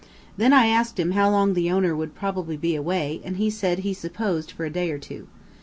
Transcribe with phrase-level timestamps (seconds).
[0.35, 3.77] Then I asked him how long the owner would probably be away, and he said
[3.85, 5.27] he supposed for a day or two.